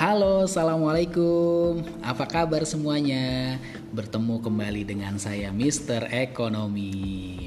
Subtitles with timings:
[0.00, 1.84] Halo, assalamualaikum.
[2.00, 3.60] Apa kabar semuanya?
[3.92, 7.44] Bertemu kembali dengan saya, Mister Ekonomi.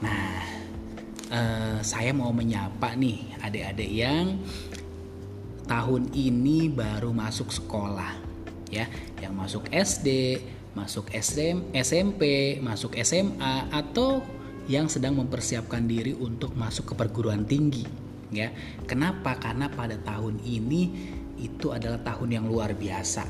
[0.00, 0.40] Nah,
[1.28, 4.40] uh, saya mau menyapa nih adik-adik yang
[5.68, 8.16] tahun ini baru masuk sekolah,
[8.72, 8.88] ya,
[9.20, 10.40] yang masuk SD,
[10.72, 14.24] masuk SM, SMP, masuk SMA, atau
[14.64, 18.48] yang sedang mempersiapkan diri untuk masuk ke perguruan tinggi ya.
[18.86, 19.36] Kenapa?
[19.36, 20.82] Karena pada tahun ini
[21.40, 23.24] itu adalah tahun yang luar biasa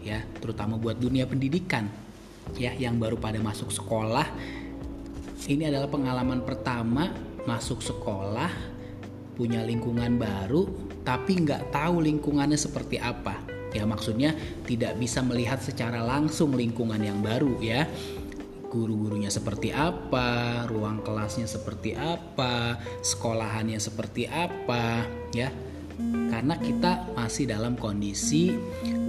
[0.00, 1.90] ya, terutama buat dunia pendidikan
[2.56, 4.26] ya yang baru pada masuk sekolah.
[5.48, 7.10] Ini adalah pengalaman pertama
[7.48, 8.50] masuk sekolah
[9.38, 10.66] punya lingkungan baru
[11.06, 13.38] tapi nggak tahu lingkungannya seperti apa
[13.70, 14.34] ya maksudnya
[14.66, 17.86] tidak bisa melihat secara langsung lingkungan yang baru ya
[18.68, 25.48] guru-gurunya seperti apa, ruang kelasnya seperti apa, sekolahannya seperti apa, ya.
[26.30, 28.54] Karena kita masih dalam kondisi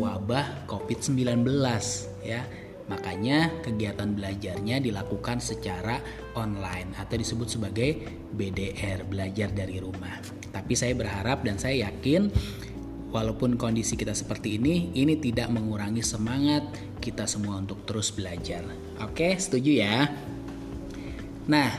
[0.02, 1.46] wabah COVID-19,
[2.26, 2.42] ya.
[2.90, 6.02] Makanya kegiatan belajarnya dilakukan secara
[6.34, 8.02] online atau disebut sebagai
[8.34, 10.18] BDR, belajar dari rumah.
[10.50, 12.34] Tapi saya berharap dan saya yakin
[13.10, 16.62] Walaupun kondisi kita seperti ini, ini tidak mengurangi semangat
[17.02, 18.62] kita semua untuk terus belajar.
[19.02, 20.06] Oke, setuju ya?
[21.50, 21.74] Nah,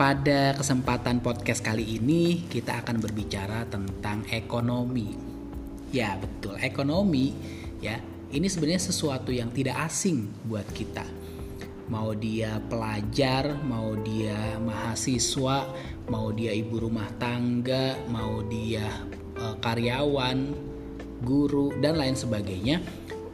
[0.00, 5.12] pada kesempatan podcast kali ini kita akan berbicara tentang ekonomi.
[5.92, 7.36] Ya, betul, ekonomi
[7.84, 8.00] ya.
[8.32, 11.04] Ini sebenarnya sesuatu yang tidak asing buat kita.
[11.92, 15.68] Mau dia pelajar, mau dia mahasiswa,
[16.08, 18.86] mau dia ibu rumah tangga, mau dia
[19.40, 20.52] Eh, karyawan,
[21.24, 22.84] guru dan lain sebagainya,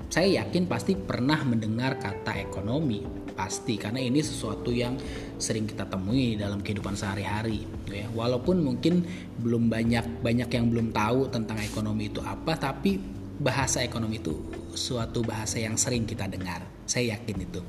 [0.06, 3.02] saya yakin pasti pernah mendengar kata ekonomi.
[3.36, 4.96] Pasti karena ini sesuatu yang
[5.36, 8.08] sering kita temui dalam kehidupan sehari-hari ya.
[8.16, 9.04] Walaupun mungkin
[9.36, 12.96] belum banyak banyak yang belum tahu tentang ekonomi itu apa tapi
[13.36, 14.32] bahasa ekonomi itu
[14.72, 16.64] suatu bahasa yang sering kita dengar.
[16.88, 17.60] Saya yakin itu.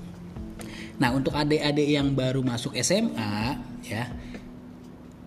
[1.03, 4.07] Nah untuk adik-adik yang baru masuk SMA ya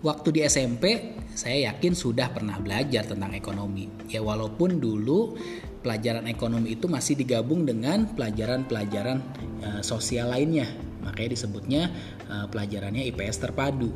[0.01, 4.09] waktu di SMP saya yakin sudah pernah belajar tentang ekonomi.
[4.09, 5.37] Ya walaupun dulu
[5.81, 9.19] pelajaran ekonomi itu masih digabung dengan pelajaran-pelajaran
[9.65, 10.69] e, sosial lainnya.
[11.05, 11.83] Makanya disebutnya
[12.29, 13.89] e, pelajarannya IPS terpadu.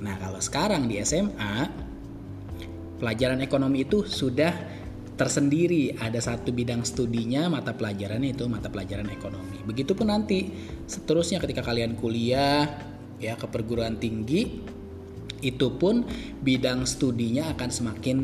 [0.00, 1.68] Nah, kalau sekarang di SMA
[3.00, 4.52] pelajaran ekonomi itu sudah
[5.16, 10.48] tersendiri ada satu bidang studinya mata pelajarannya itu mata pelajaran ekonomi begitupun nanti
[10.88, 12.64] seterusnya ketika kalian kuliah
[13.20, 14.64] ya ke perguruan tinggi
[15.44, 16.08] itu pun
[16.40, 18.16] bidang studinya akan semakin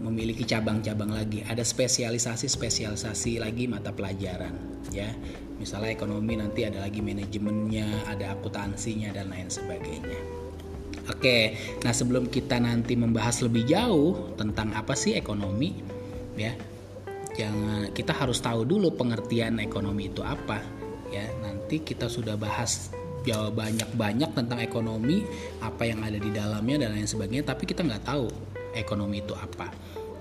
[0.00, 1.44] memiliki cabang-cabang lagi.
[1.44, 4.56] Ada spesialisasi-spesialisasi lagi mata pelajaran,
[4.90, 5.12] ya.
[5.60, 10.20] Misalnya ekonomi nanti ada lagi manajemennya, ada akuntansinya dan lain sebagainya.
[11.12, 15.76] Oke, nah sebelum kita nanti membahas lebih jauh tentang apa sih ekonomi,
[16.38, 16.56] ya,
[17.36, 20.64] jangan kita harus tahu dulu pengertian ekonomi itu apa,
[21.12, 21.28] ya.
[21.44, 22.88] Nanti kita sudah bahas
[23.20, 25.20] jawab banyak-banyak tentang ekonomi
[25.60, 28.32] apa yang ada di dalamnya dan lain sebagainya tapi kita nggak tahu
[28.76, 29.70] ekonomi itu apa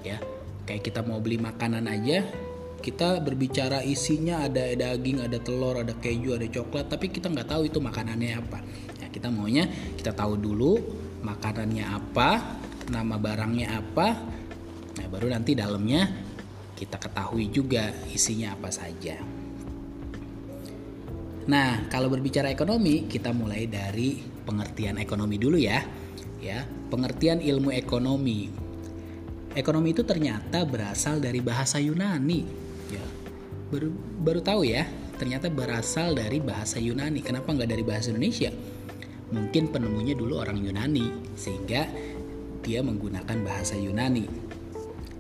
[0.06, 0.18] ya
[0.66, 2.26] kayak kita mau beli makanan aja
[2.80, 7.68] kita berbicara isinya ada daging ada telur ada keju ada coklat tapi kita nggak tahu
[7.68, 8.60] itu makanannya apa
[9.04, 9.68] ya kita maunya
[10.00, 10.80] kita tahu dulu
[11.22, 14.08] makanannya apa nama barangnya apa
[14.96, 16.30] nah baru nanti dalamnya
[16.80, 19.20] kita ketahui juga isinya apa saja.
[21.52, 25.84] Nah, kalau berbicara ekonomi, kita mulai dari pengertian ekonomi dulu ya.
[26.40, 28.48] Ya, pengertian ilmu ekonomi.
[29.58, 32.42] Ekonomi itu ternyata berasal dari bahasa Yunani.
[32.94, 33.06] Ya,
[33.74, 33.92] baru
[34.24, 34.88] baru tahu ya,
[35.20, 37.20] ternyata berasal dari bahasa Yunani.
[37.20, 38.54] Kenapa nggak dari bahasa Indonesia?
[39.30, 41.86] Mungkin penemunya dulu orang Yunani, sehingga
[42.64, 44.26] dia menggunakan bahasa Yunani.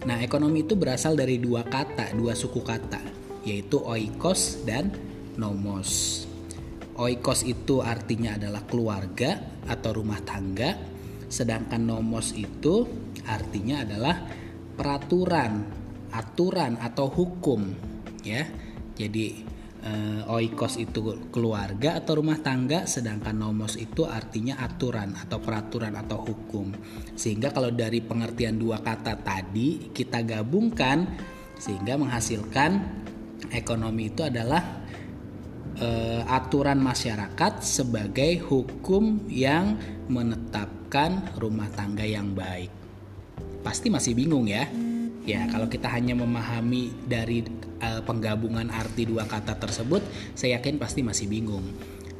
[0.07, 3.03] Nah, ekonomi itu berasal dari dua kata, dua suku kata,
[3.43, 4.95] yaitu oikos dan
[5.35, 6.23] nomos.
[6.95, 10.75] Oikos itu artinya adalah keluarga atau rumah tangga,
[11.29, 12.89] sedangkan nomos itu
[13.29, 14.25] artinya adalah
[14.73, 15.63] peraturan,
[16.09, 17.61] aturan atau hukum,
[18.25, 18.43] ya.
[18.97, 19.25] Jadi
[19.85, 26.19] eh, oikos itu keluarga atau rumah tangga, sedangkan nomos itu artinya aturan atau peraturan atau
[26.19, 26.73] hukum.
[27.15, 31.07] Sehingga kalau dari pengertian dua kata tadi kita gabungkan
[31.59, 32.71] sehingga menghasilkan
[33.51, 34.87] ekonomi itu adalah
[35.81, 39.79] uh, aturan masyarakat sebagai hukum yang
[40.11, 42.71] menetapkan rumah tangga yang baik.
[43.63, 44.67] Pasti masih bingung ya?
[45.27, 47.43] Ya, kalau kita hanya memahami dari
[47.83, 50.01] uh, penggabungan arti dua kata tersebut,
[50.33, 51.63] saya yakin pasti masih bingung.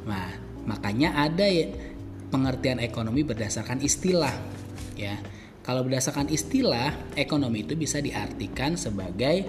[0.06, 0.30] Nah,
[0.68, 1.72] makanya ada ya
[2.30, 4.32] pengertian ekonomi berdasarkan istilah,
[4.94, 5.18] ya.
[5.60, 9.44] Kalau berdasarkan istilah, ekonomi itu bisa diartikan sebagai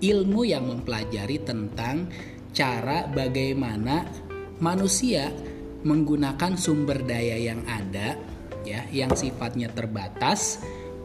[0.00, 2.08] ilmu yang mempelajari tentang
[2.54, 4.06] cara bagaimana
[4.62, 5.34] manusia
[5.84, 8.16] menggunakan sumber daya yang ada
[8.64, 10.62] ya yang sifatnya terbatas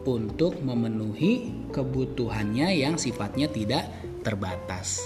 [0.08, 3.84] untuk memenuhi kebutuhannya yang sifatnya tidak
[4.24, 5.04] terbatas.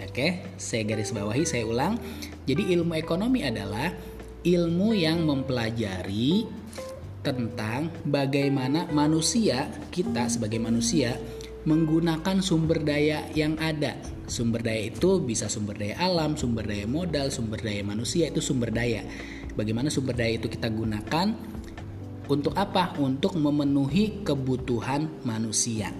[0.00, 1.98] Oke, saya garis bawahi, saya ulang.
[2.46, 3.90] Jadi ilmu ekonomi adalah
[4.42, 6.48] ilmu yang mempelajari
[7.20, 11.14] tentang bagaimana manusia, kita sebagai manusia
[11.68, 14.00] menggunakan sumber daya yang ada.
[14.24, 18.72] Sumber daya itu bisa sumber daya alam, sumber daya modal, sumber daya manusia itu sumber
[18.72, 19.04] daya.
[19.52, 21.36] Bagaimana sumber daya itu kita gunakan
[22.30, 22.96] untuk apa?
[22.96, 25.92] Untuk memenuhi kebutuhan manusia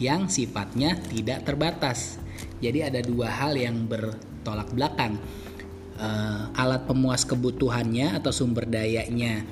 [0.00, 2.18] yang sifatnya tidak terbatas.
[2.58, 5.20] Jadi ada dua hal yang bertolak belakang.
[5.94, 9.46] Uh, alat pemuas kebutuhannya atau sumber dayanya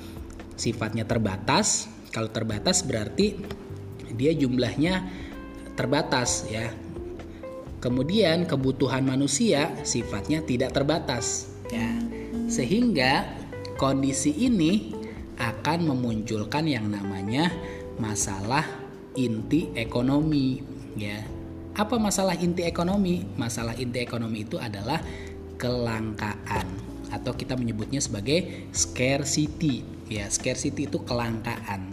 [0.59, 1.87] sifatnya terbatas.
[2.11, 3.39] Kalau terbatas berarti
[4.15, 5.09] dia jumlahnya
[5.75, 6.71] terbatas ya.
[7.83, 11.91] Kemudian kebutuhan manusia sifatnya tidak terbatas ya.
[12.47, 13.27] Sehingga
[13.75, 14.95] kondisi ini
[15.41, 17.51] akan memunculkan yang namanya
[17.99, 18.63] masalah
[19.19, 20.63] inti ekonomi
[20.95, 21.19] ya.
[21.73, 23.25] Apa masalah inti ekonomi?
[23.41, 25.01] Masalah inti ekonomi itu adalah
[25.57, 26.69] kelangkaan
[27.13, 30.29] atau kita menyebutnya sebagai scarcity ya.
[30.29, 31.92] Scarcity itu kelangkaan.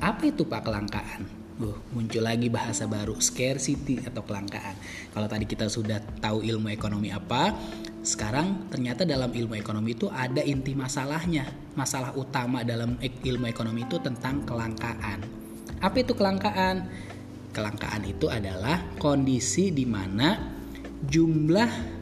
[0.00, 1.28] Apa itu Pak kelangkaan?
[1.60, 4.72] Uh, muncul lagi bahasa baru scarcity atau kelangkaan.
[5.12, 7.52] Kalau tadi kita sudah tahu ilmu ekonomi apa,
[8.00, 11.52] sekarang ternyata dalam ilmu ekonomi itu ada inti masalahnya.
[11.76, 15.20] Masalah utama dalam ilmu ekonomi itu tentang kelangkaan.
[15.84, 16.88] Apa itu kelangkaan?
[17.52, 20.40] Kelangkaan itu adalah kondisi di mana
[21.04, 22.00] jumlah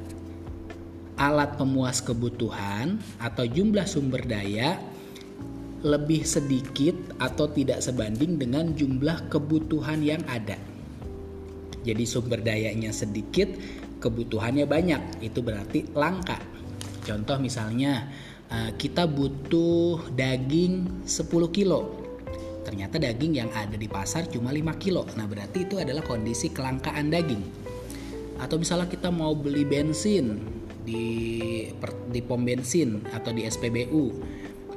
[1.18, 4.78] alat pemuas kebutuhan atau jumlah sumber daya
[5.86, 10.58] lebih sedikit atau tidak sebanding dengan jumlah kebutuhan yang ada.
[11.86, 13.46] Jadi sumber dayanya sedikit,
[14.02, 16.42] kebutuhannya banyak, itu berarti langka.
[17.06, 18.10] Contoh misalnya
[18.50, 21.80] eh, kita butuh daging 10 kilo.
[22.66, 25.06] Ternyata daging yang ada di pasar cuma 5 kilo.
[25.16, 27.42] Nah, berarti itu adalah kondisi kelangkaan daging.
[28.42, 30.36] Atau misalnya kita mau beli bensin
[30.84, 31.04] di
[32.08, 34.04] di pom bensin atau di SPBU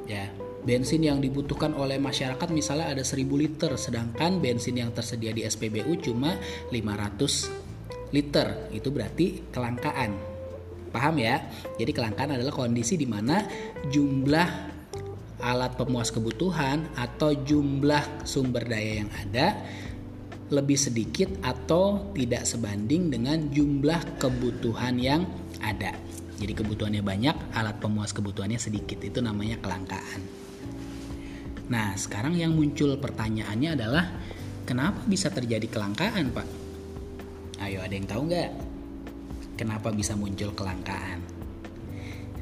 [0.04, 0.28] ya
[0.62, 5.98] bensin yang dibutuhkan oleh masyarakat misalnya ada 1000 liter sedangkan bensin yang tersedia di SPBU
[5.98, 6.38] cuma
[6.70, 10.14] 500 liter itu berarti kelangkaan
[10.94, 11.42] paham ya
[11.80, 13.42] jadi kelangkaan adalah kondisi di mana
[13.90, 14.48] jumlah
[15.42, 19.58] alat pemuas kebutuhan atau jumlah sumber daya yang ada
[20.52, 25.24] lebih sedikit atau tidak sebanding dengan jumlah kebutuhan yang
[25.64, 25.96] ada.
[26.36, 29.00] Jadi kebutuhannya banyak, alat pemuas kebutuhannya sedikit.
[29.00, 30.41] Itu namanya kelangkaan.
[31.70, 34.04] Nah, sekarang yang muncul pertanyaannya adalah
[34.66, 36.48] kenapa bisa terjadi kelangkaan, Pak?
[37.62, 38.50] Ayo, ada yang tahu nggak?
[39.54, 41.22] Kenapa bisa muncul kelangkaan?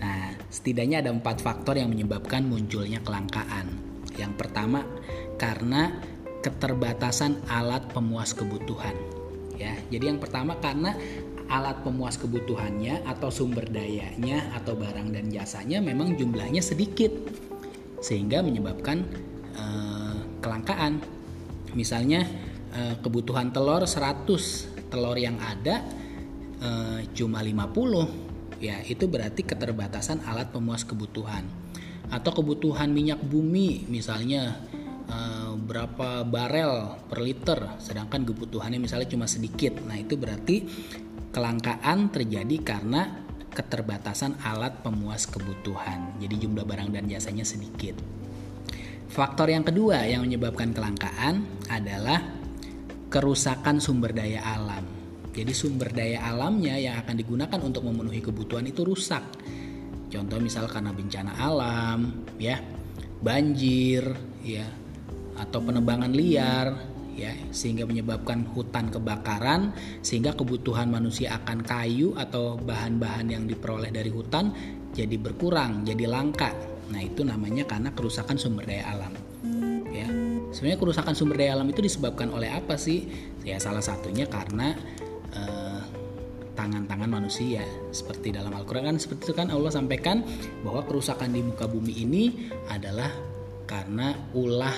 [0.01, 3.77] Nah, setidaknya ada empat faktor yang menyebabkan munculnya kelangkaan.
[4.17, 4.89] Yang pertama,
[5.37, 5.93] karena
[6.41, 8.97] keterbatasan alat pemuas kebutuhan.
[9.61, 10.97] Ya, jadi yang pertama karena
[11.53, 17.13] alat pemuas kebutuhannya atau sumber dayanya atau barang dan jasanya memang jumlahnya sedikit
[18.01, 19.05] sehingga menyebabkan
[19.55, 20.99] uh, kelangkaan.
[21.77, 22.27] Misalnya
[22.75, 25.85] uh, kebutuhan telur 100, telur yang ada
[26.65, 28.61] uh, cuma 50.
[28.61, 31.47] Ya, itu berarti keterbatasan alat pemuas kebutuhan.
[32.11, 34.59] Atau kebutuhan minyak bumi misalnya
[35.07, 39.79] uh, berapa barel per liter sedangkan kebutuhannya misalnya cuma sedikit.
[39.87, 40.67] Nah, itu berarti
[41.31, 46.17] kelangkaan terjadi karena keterbatasan alat pemuas kebutuhan.
[46.23, 47.99] Jadi jumlah barang dan jasanya sedikit.
[49.11, 52.23] Faktor yang kedua yang menyebabkan kelangkaan adalah
[53.11, 54.87] kerusakan sumber daya alam.
[55.35, 59.23] Jadi sumber daya alamnya yang akan digunakan untuk memenuhi kebutuhan itu rusak.
[60.11, 62.59] Contoh misal karena bencana alam, ya,
[63.23, 64.03] banjir,
[64.43, 64.67] ya,
[65.39, 66.90] atau penebangan liar,
[67.21, 74.09] ya sehingga menyebabkan hutan kebakaran sehingga kebutuhan manusia akan kayu atau bahan-bahan yang diperoleh dari
[74.09, 74.57] hutan
[74.97, 76.57] jadi berkurang jadi langka.
[76.91, 79.13] Nah itu namanya karena kerusakan sumber daya alam
[79.93, 80.09] ya.
[80.51, 83.07] Sebenarnya kerusakan sumber daya alam itu disebabkan oleh apa sih?
[83.45, 84.75] Ya salah satunya karena
[85.37, 85.83] eh,
[86.57, 87.63] tangan-tangan manusia.
[87.95, 90.25] Seperti dalam Al-Quran kan seperti itu kan Allah sampaikan
[90.65, 93.13] bahwa kerusakan di muka bumi ini adalah
[93.71, 94.75] karena ulah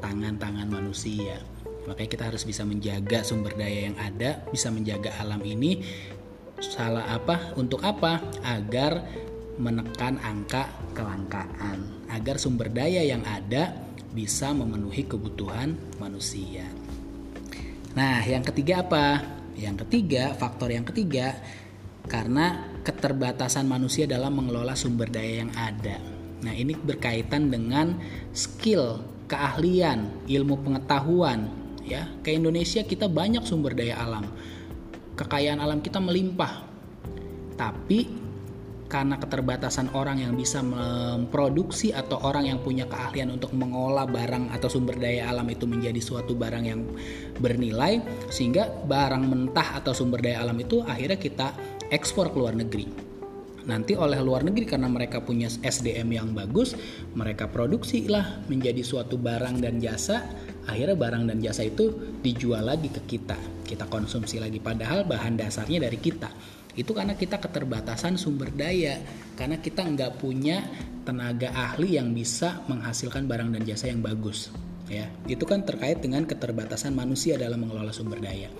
[0.00, 1.55] tangan-tangan manusia
[1.86, 5.80] Makanya kita harus bisa menjaga sumber daya yang ada, bisa menjaga alam ini.
[6.58, 7.54] Salah apa?
[7.54, 8.20] Untuk apa?
[8.42, 9.06] Agar
[9.56, 13.72] menekan angka kelangkaan, agar sumber daya yang ada
[14.12, 16.64] bisa memenuhi kebutuhan manusia.
[17.96, 19.24] Nah, yang ketiga apa?
[19.56, 21.32] Yang ketiga, faktor yang ketiga
[22.06, 25.96] karena keterbatasan manusia dalam mengelola sumber daya yang ada.
[26.44, 27.96] Nah, ini berkaitan dengan
[28.36, 32.10] skill, keahlian, ilmu pengetahuan, ya.
[32.20, 34.26] Ke Indonesia kita banyak sumber daya alam.
[35.16, 36.66] Kekayaan alam kita melimpah.
[37.56, 38.26] Tapi
[38.86, 44.70] karena keterbatasan orang yang bisa memproduksi atau orang yang punya keahlian untuk mengolah barang atau
[44.70, 46.86] sumber daya alam itu menjadi suatu barang yang
[47.42, 47.98] bernilai
[48.30, 51.50] sehingga barang mentah atau sumber daya alam itu akhirnya kita
[51.90, 52.86] ekspor ke luar negeri.
[53.66, 56.78] Nanti oleh luar negeri karena mereka punya SDM yang bagus,
[57.18, 60.22] mereka produksi lah menjadi suatu barang dan jasa.
[60.66, 64.58] Akhirnya barang dan jasa itu dijual lagi ke kita, kita konsumsi lagi.
[64.58, 66.30] Padahal bahan dasarnya dari kita.
[66.76, 69.00] Itu karena kita keterbatasan sumber daya.
[69.38, 70.60] Karena kita nggak punya
[71.06, 74.50] tenaga ahli yang bisa menghasilkan barang dan jasa yang bagus.
[74.86, 78.50] Ya itu kan terkait dengan keterbatasan manusia dalam mengelola sumber daya.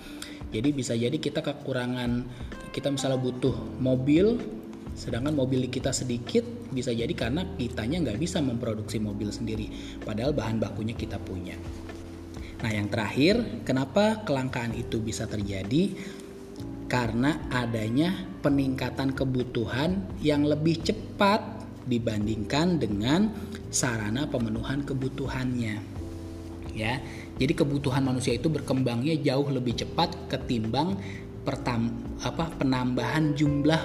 [0.51, 2.23] Jadi bisa jadi kita kekurangan
[2.71, 4.39] kita misalnya butuh mobil
[4.97, 6.41] sedangkan mobil kita sedikit
[6.73, 9.69] bisa jadi karena kitanya nggak bisa memproduksi mobil sendiri.
[10.03, 11.55] Padahal bahan bakunya kita punya
[12.57, 15.93] nah yang terakhir kenapa kelangkaan itu bisa terjadi
[16.87, 21.43] karena adanya peningkatan kebutuhan yang lebih cepat
[21.87, 23.31] dibandingkan dengan
[23.71, 25.75] sarana pemenuhan kebutuhannya.
[26.75, 26.93] Ya.
[27.37, 30.99] Jadi kebutuhan manusia itu berkembangnya jauh lebih cepat ketimbang
[31.43, 31.91] pertam,
[32.23, 33.81] apa penambahan jumlah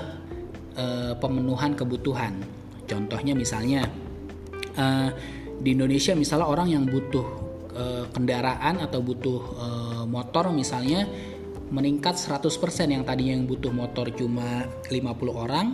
[0.75, 0.85] e,
[1.19, 2.39] pemenuhan kebutuhan.
[2.87, 3.87] Contohnya misalnya
[4.75, 4.85] e,
[5.63, 9.69] di Indonesia misalnya orang yang butuh e, kendaraan atau butuh e,
[10.07, 11.09] motor misalnya
[11.73, 12.53] meningkat 100%
[12.93, 15.01] yang tadinya yang butuh motor cuma 50
[15.33, 15.67] orang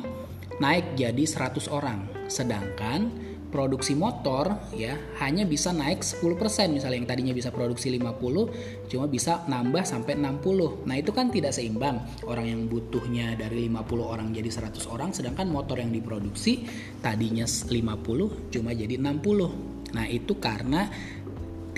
[0.62, 2.06] naik jadi 100 orang.
[2.30, 4.92] Sedangkan produksi motor ya
[5.24, 6.36] hanya bisa naik 10%
[6.68, 10.84] misalnya yang tadinya bisa produksi 50 cuma bisa nambah sampai 60.
[10.84, 11.98] Nah, itu kan tidak seimbang.
[12.28, 16.68] Orang yang butuhnya dari 50 orang jadi 100 orang sedangkan motor yang diproduksi
[17.00, 19.96] tadinya 50 cuma jadi 60.
[19.96, 20.92] Nah, itu karena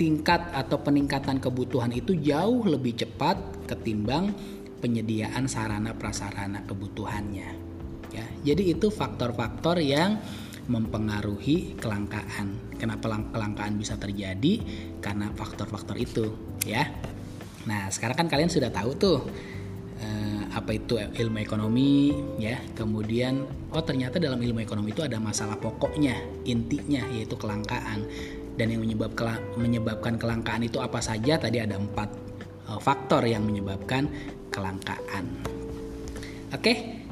[0.01, 3.37] tingkat atau peningkatan kebutuhan itu jauh lebih cepat
[3.69, 4.33] ketimbang
[4.81, 7.49] penyediaan sarana prasarana kebutuhannya.
[8.09, 10.17] Ya, jadi itu faktor-faktor yang
[10.65, 12.73] mempengaruhi kelangkaan.
[12.81, 14.65] Kenapa kelangkaan bisa terjadi?
[15.05, 16.33] Karena faktor-faktor itu,
[16.65, 16.89] ya.
[17.69, 19.21] Nah, sekarang kan kalian sudah tahu tuh
[20.01, 22.09] eh, apa itu ilmu ekonomi,
[22.41, 22.57] ya.
[22.73, 26.17] Kemudian, oh ternyata dalam ilmu ekonomi itu ada masalah pokoknya,
[26.49, 28.09] intinya yaitu kelangkaan
[28.55, 29.15] dan yang menyebab
[29.55, 31.39] menyebabkan kelangkaan itu apa saja?
[31.39, 32.09] Tadi ada empat
[32.67, 34.07] uh, faktor yang menyebabkan
[34.51, 35.25] kelangkaan.
[36.51, 37.03] Oke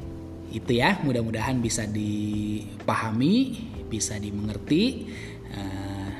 [0.52, 1.00] itu ya.
[1.00, 5.08] Mudah-mudahan bisa dipahami bisa dimengerti.
[5.50, 6.10] Uh,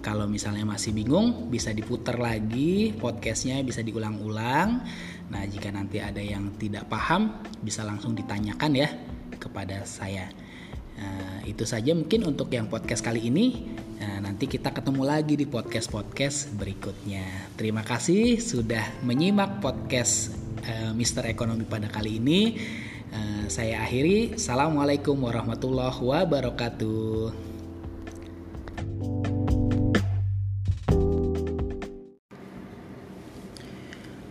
[0.00, 4.80] kalau misalnya masih bingung bisa diputar lagi podcastnya bisa diulang-ulang.
[5.30, 8.88] Nah jika nanti ada yang tidak paham bisa langsung ditanyakan ya
[9.36, 10.28] kepada saya.
[11.00, 13.72] Nah, itu saja mungkin untuk yang podcast kali ini.
[14.00, 17.52] Nah, nanti kita ketemu lagi di podcast-podcast berikutnya.
[17.52, 20.32] Terima kasih sudah menyimak podcast
[20.64, 22.56] uh, Mister Ekonomi pada kali ini.
[23.12, 24.40] Uh, saya akhiri.
[24.40, 27.52] Assalamualaikum warahmatullahi wabarakatuh.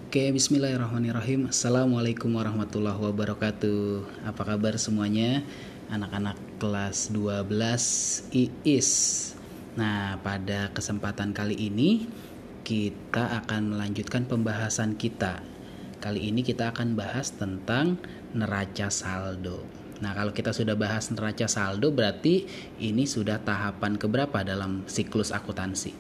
[0.10, 1.54] Oke, bismillahirrahmanirrahim.
[1.54, 4.02] Assalamualaikum warahmatullahi wabarakatuh.
[4.26, 5.46] Apa kabar semuanya?
[5.90, 8.90] anak-anak kelas 12 IIS.
[9.78, 12.10] Nah, pada kesempatan kali ini
[12.66, 15.46] kita akan melanjutkan pembahasan kita.
[16.02, 18.00] Kali ini kita akan bahas tentang
[18.34, 19.68] neraca saldo.
[20.00, 22.48] Nah, kalau kita sudah bahas neraca saldo berarti
[22.80, 25.92] ini sudah tahapan keberapa dalam siklus akuntansi.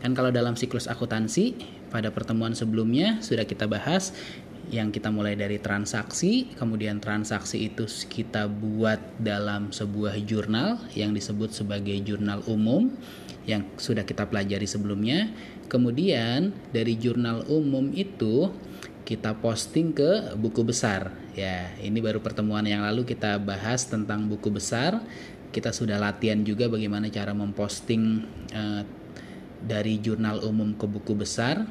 [0.00, 1.60] Kan kalau dalam siklus akuntansi
[1.92, 4.16] pada pertemuan sebelumnya sudah kita bahas
[4.70, 11.50] yang kita mulai dari transaksi, kemudian transaksi itu kita buat dalam sebuah jurnal yang disebut
[11.50, 12.94] sebagai jurnal umum
[13.50, 15.34] yang sudah kita pelajari sebelumnya.
[15.66, 18.54] Kemudian dari jurnal umum itu
[19.02, 21.10] kita posting ke buku besar.
[21.34, 25.02] Ya, ini baru pertemuan yang lalu kita bahas tentang buku besar.
[25.50, 28.22] Kita sudah latihan juga bagaimana cara memposting
[28.54, 28.82] uh,
[29.66, 31.66] dari jurnal umum ke buku besar.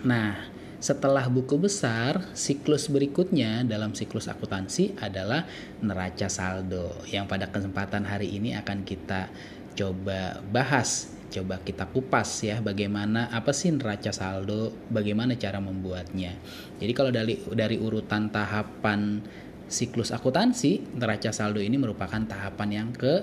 [0.00, 0.51] Nah,
[0.82, 5.46] setelah buku besar, siklus berikutnya dalam siklus akuntansi adalah
[5.78, 9.30] neraca saldo yang pada kesempatan hari ini akan kita
[9.78, 16.34] coba bahas, coba kita kupas ya bagaimana apa sih neraca saldo, bagaimana cara membuatnya.
[16.82, 19.22] Jadi kalau dari dari urutan tahapan
[19.70, 23.22] siklus akuntansi, neraca saldo ini merupakan tahapan yang ke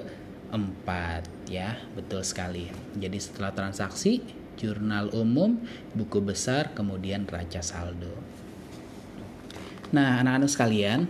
[0.56, 2.72] 4 ya, betul sekali.
[2.96, 5.56] Jadi setelah transaksi, jurnal umum,
[5.96, 8.12] buku besar, kemudian neraca saldo.
[9.96, 11.08] Nah, anak-anak sekalian,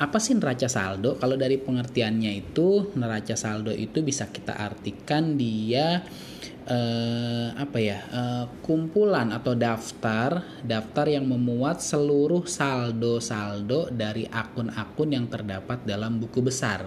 [0.00, 1.20] apa sih neraca saldo?
[1.20, 6.02] Kalau dari pengertiannya itu, neraca saldo itu bisa kita artikan dia
[6.68, 15.26] eh, apa ya eh, kumpulan atau daftar daftar yang memuat seluruh saldo-saldo dari akun-akun yang
[15.26, 16.86] terdapat dalam buku besar.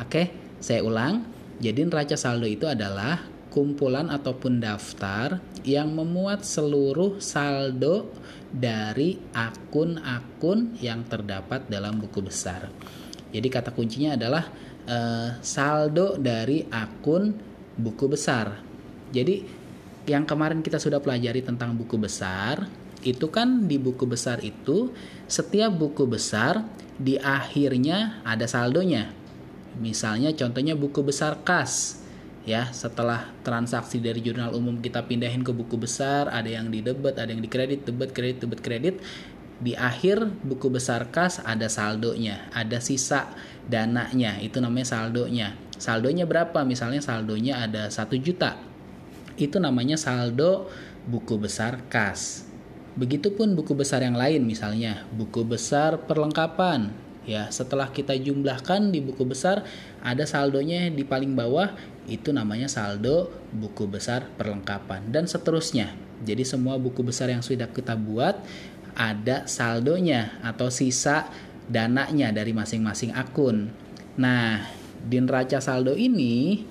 [0.00, 1.22] Oke, saya ulang.
[1.58, 8.12] Jadi neraca saldo itu adalah kumpulan ataupun daftar yang memuat seluruh saldo
[8.48, 12.72] dari akun-akun yang terdapat dalam buku besar.
[13.28, 14.44] Jadi kata kuncinya adalah
[14.88, 17.36] eh, saldo dari akun
[17.76, 18.56] buku besar.
[19.12, 19.44] Jadi
[20.08, 22.64] yang kemarin kita sudah pelajari tentang buku besar,
[23.04, 24.90] itu kan di buku besar itu
[25.28, 26.64] setiap buku besar
[26.96, 29.12] di akhirnya ada saldonya.
[29.78, 31.97] Misalnya contohnya buku besar kas
[32.48, 37.20] ya setelah transaksi dari jurnal umum kita pindahin ke buku besar ada yang di debit
[37.20, 38.96] ada yang di kredit debit kredit debit kredit
[39.60, 43.28] di akhir buku besar kas ada saldonya ada sisa
[43.68, 48.56] dananya itu namanya saldonya saldonya berapa misalnya saldonya ada satu juta
[49.38, 50.66] itu namanya saldo
[51.06, 52.44] buku besar kas.
[52.98, 56.90] Begitupun buku besar yang lain misalnya buku besar perlengkapan.
[57.28, 59.62] Ya, setelah kita jumlahkan di buku besar
[60.02, 61.74] ada saldonya di paling bawah
[62.08, 65.92] itu namanya saldo buku besar perlengkapan dan seterusnya.
[66.24, 68.40] Jadi semua buku besar yang sudah kita buat
[68.98, 71.30] ada saldonya atau sisa
[71.70, 73.70] dananya dari masing-masing akun.
[74.18, 74.66] Nah,
[74.98, 76.66] di neraca saldo ini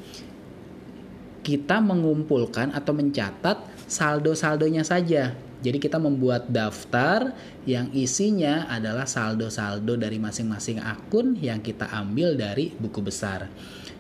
[1.48, 5.32] kita mengumpulkan atau mencatat saldo-saldonya saja.
[5.68, 7.36] Jadi kita membuat daftar
[7.68, 13.52] yang isinya adalah saldo-saldo dari masing-masing akun yang kita ambil dari buku besar.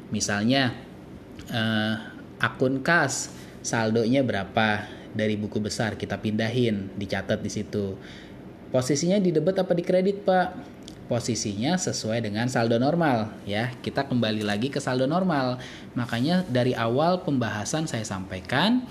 [0.07, 0.71] Misalnya
[1.51, 1.95] eh,
[2.39, 7.99] akun kas saldonya berapa dari buku besar kita pindahin, dicatat di situ.
[8.71, 10.77] Posisinya di debit apa di kredit, Pak?
[11.07, 13.71] posisinya sesuai dengan saldo normal ya.
[13.79, 15.57] Kita kembali lagi ke saldo normal.
[15.95, 18.83] Makanya dari awal pembahasan saya sampaikan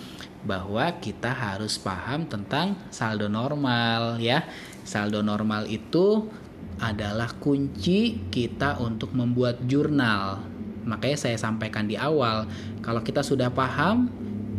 [0.46, 4.46] bahwa kita harus paham tentang saldo normal ya.
[4.86, 6.30] Saldo normal itu
[6.78, 10.46] adalah kunci kita untuk membuat jurnal.
[10.86, 12.46] Makanya saya sampaikan di awal,
[12.78, 14.06] kalau kita sudah paham,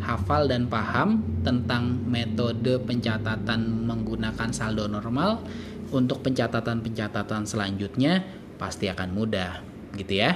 [0.04, 5.40] hafal dan paham tentang metode pencatatan menggunakan saldo normal,
[5.96, 8.28] untuk pencatatan-pencatatan selanjutnya
[8.60, 9.64] pasti akan mudah
[9.96, 10.36] gitu ya.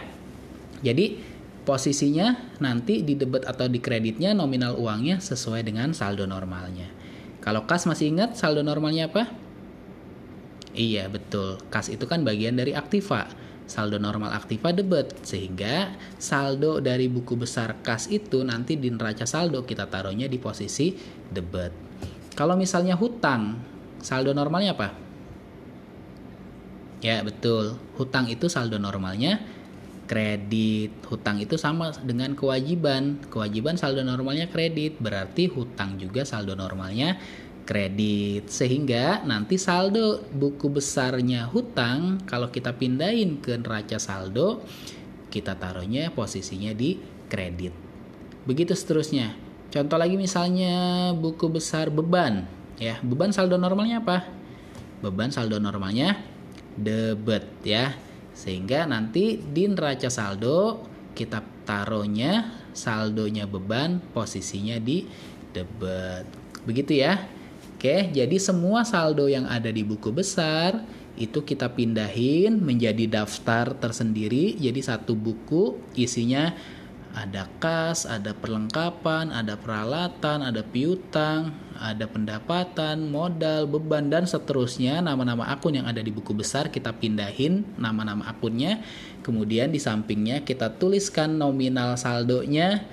[0.80, 1.31] Jadi
[1.62, 6.90] posisinya nanti di debit atau di kreditnya nominal uangnya sesuai dengan saldo normalnya.
[7.42, 9.30] Kalau kas masih ingat saldo normalnya apa?
[10.72, 13.28] Iya betul, kas itu kan bagian dari aktiva.
[13.72, 19.64] Saldo normal aktiva debit sehingga saldo dari buku besar kas itu nanti di neraca saldo
[19.64, 20.92] kita taruhnya di posisi
[21.32, 21.72] debit.
[22.36, 23.56] Kalau misalnya hutang,
[24.04, 24.90] saldo normalnya apa?
[27.00, 27.80] Ya, betul.
[27.96, 29.40] Hutang itu saldo normalnya
[30.12, 30.92] kredit.
[31.08, 33.24] Hutang itu sama dengan kewajiban.
[33.32, 37.16] Kewajiban saldo normalnya kredit, berarti hutang juga saldo normalnya
[37.64, 38.52] kredit.
[38.52, 44.68] Sehingga nanti saldo buku besarnya hutang kalau kita pindahin ke neraca saldo,
[45.32, 47.00] kita taruhnya posisinya di
[47.32, 47.72] kredit.
[48.44, 49.32] Begitu seterusnya.
[49.72, 52.44] Contoh lagi misalnya buku besar beban,
[52.76, 53.00] ya.
[53.00, 54.28] Beban saldo normalnya apa?
[55.00, 56.20] Beban saldo normalnya
[56.76, 57.96] debit ya.
[58.42, 60.82] Sehingga nanti di neraca saldo
[61.14, 65.06] kita taruhnya saldonya beban posisinya di
[65.54, 66.26] debit.
[66.66, 67.22] Begitu ya.
[67.78, 70.82] Oke, jadi semua saldo yang ada di buku besar
[71.18, 74.58] itu kita pindahin menjadi daftar tersendiri.
[74.58, 76.54] Jadi satu buku isinya
[77.12, 85.50] ada kas, ada perlengkapan, ada peralatan, ada piutang, ada pendapatan, modal, beban dan seterusnya nama-nama
[85.50, 88.80] akun yang ada di buku besar kita pindahin nama-nama akunnya.
[89.22, 92.86] Kemudian di sampingnya kita tuliskan nominal saldonya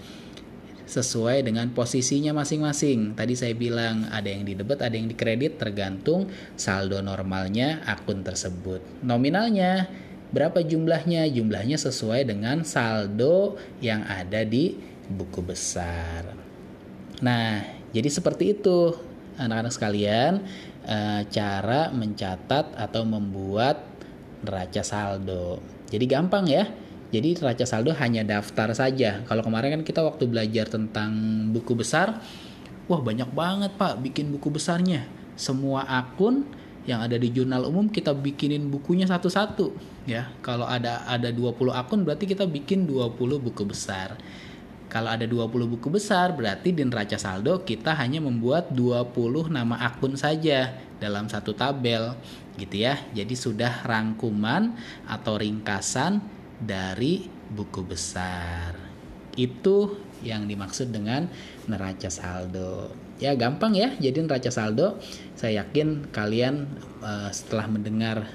[0.88, 3.12] sesuai dengan posisinya masing-masing.
[3.12, 8.24] Tadi saya bilang ada yang di debit, ada yang di kredit tergantung saldo normalnya akun
[8.24, 9.04] tersebut.
[9.04, 9.86] Nominalnya
[10.28, 11.24] Berapa jumlahnya?
[11.32, 14.76] Jumlahnya sesuai dengan saldo yang ada di
[15.08, 16.36] buku besar.
[17.24, 18.92] Nah, jadi seperti itu
[19.40, 20.44] anak-anak sekalian
[20.84, 23.80] eh, cara mencatat atau membuat
[24.44, 25.64] neraca saldo.
[25.88, 26.68] Jadi gampang ya.
[27.08, 29.24] Jadi neraca saldo hanya daftar saja.
[29.24, 31.16] Kalau kemarin kan kita waktu belajar tentang
[31.56, 32.20] buku besar,
[32.84, 35.08] wah banyak banget Pak bikin buku besarnya.
[35.32, 36.44] Semua akun
[36.88, 39.76] yang ada di jurnal umum kita bikinin bukunya satu-satu
[40.08, 40.32] ya.
[40.40, 44.16] Kalau ada ada 20 akun berarti kita bikin 20 buku besar.
[44.88, 50.16] Kalau ada 20 buku besar berarti di neraca saldo kita hanya membuat 20 nama akun
[50.16, 52.16] saja dalam satu tabel
[52.56, 52.96] gitu ya.
[53.12, 54.72] Jadi sudah rangkuman
[55.04, 56.24] atau ringkasan
[56.56, 58.72] dari buku besar.
[59.36, 61.28] Itu yang dimaksud dengan
[61.68, 63.07] neraca saldo.
[63.18, 65.02] Ya gampang ya, jadi neraca saldo.
[65.34, 66.70] Saya yakin kalian
[67.02, 68.30] uh, setelah mendengar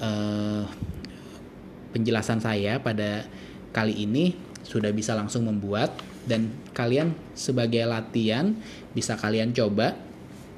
[0.00, 0.64] uh,
[1.92, 3.28] penjelasan saya pada
[3.76, 4.32] kali ini
[4.64, 5.92] sudah bisa langsung membuat.
[6.24, 8.56] Dan kalian sebagai latihan
[8.96, 9.92] bisa kalian coba.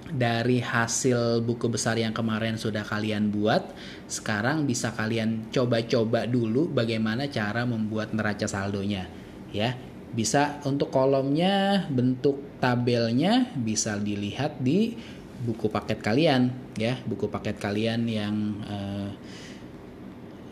[0.07, 3.75] Dari hasil buku besar yang kemarin sudah kalian buat
[4.07, 9.11] sekarang bisa kalian coba-coba dulu bagaimana cara membuat neraca saldonya
[9.51, 9.75] ya
[10.13, 14.97] bisa untuk kolomnya bentuk tabelnya bisa dilihat di
[15.43, 16.97] buku paket kalian ya.
[17.05, 19.11] Buku paket kalian yang uh,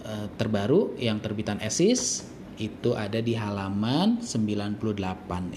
[0.05, 4.79] uh, terbaru yang terbitan ESIS itu ada di halaman 98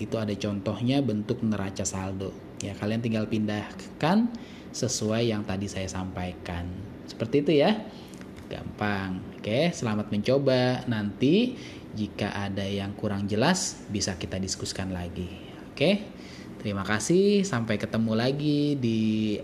[0.01, 2.33] itu ada contohnya bentuk neraca saldo.
[2.57, 4.33] Ya kalian tinggal pindahkan
[4.73, 6.65] sesuai yang tadi saya sampaikan.
[7.05, 7.85] Seperti itu ya
[8.49, 9.21] gampang.
[9.37, 10.83] Oke selamat mencoba.
[10.89, 11.55] Nanti
[11.93, 15.27] jika ada yang kurang jelas bisa kita diskusikan lagi.
[15.71, 16.03] Oke?
[16.57, 17.45] Terima kasih.
[17.45, 19.37] Sampai ketemu lagi di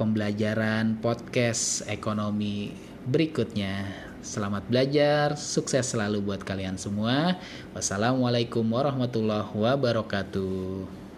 [0.00, 2.72] pembelajaran podcast ekonomi
[3.04, 4.08] berikutnya.
[4.20, 7.40] Selamat belajar, sukses selalu buat kalian semua.
[7.72, 11.09] Wassalamualaikum warahmatullahi wabarakatuh.